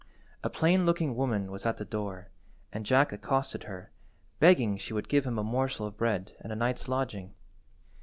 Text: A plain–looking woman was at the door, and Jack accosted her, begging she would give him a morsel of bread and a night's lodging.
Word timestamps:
A 0.43 0.49
plain–looking 0.49 1.15
woman 1.15 1.51
was 1.51 1.63
at 1.63 1.77
the 1.77 1.85
door, 1.85 2.31
and 2.73 2.87
Jack 2.87 3.11
accosted 3.13 3.65
her, 3.65 3.91
begging 4.39 4.75
she 4.79 4.95
would 4.95 5.07
give 5.07 5.25
him 5.27 5.37
a 5.37 5.43
morsel 5.43 5.85
of 5.85 5.95
bread 5.95 6.35
and 6.39 6.51
a 6.51 6.55
night's 6.55 6.87
lodging. 6.87 7.35